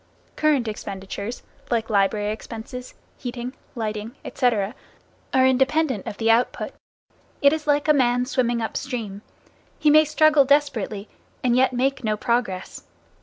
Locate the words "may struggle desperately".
9.91-11.07